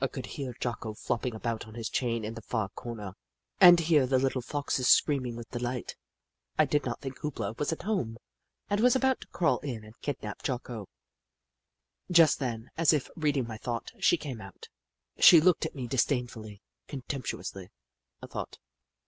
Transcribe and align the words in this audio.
I 0.00 0.06
could 0.06 0.26
hear 0.26 0.54
Jocko 0.60 0.94
flopping 0.94 1.34
about 1.34 1.66
on 1.66 1.74
his 1.74 1.88
chain 1.88 2.24
in 2.24 2.34
the 2.34 2.42
far 2.42 2.68
corner, 2.68 3.14
and 3.60 3.80
hear 3.80 4.06
the 4.06 4.20
little 4.20 4.40
Foxes 4.40 4.86
screaming 4.86 5.34
with 5.34 5.50
delight. 5.50 5.96
I 6.56 6.64
did 6.64 6.84
not 6.84 7.00
think 7.00 7.18
Hoop 7.18 7.40
La 7.40 7.54
was 7.58 7.72
at 7.72 7.82
Hoop 7.82 7.88
La 7.90 7.94
i6i 7.96 7.96
home, 7.96 8.16
and 8.70 8.80
was 8.80 8.94
about 8.94 9.22
to 9.22 9.26
crawl 9.32 9.58
in 9.64 9.82
and 9.82 10.00
kidnap 10.00 10.44
Jocko. 10.44 10.88
Just 12.08 12.38
then, 12.38 12.70
as 12.76 12.92
if 12.92 13.10
reading 13.16 13.48
my 13.48 13.56
thought, 13.56 13.90
she 13.98 14.16
came 14.16 14.40
out. 14.40 14.68
She 15.18 15.40
looked 15.40 15.66
at 15.66 15.74
me 15.74 15.88
disdainfully— 15.88 16.62
contemptu 16.88 17.40
ously, 17.40 17.70
I 18.22 18.28
thought. 18.28 18.58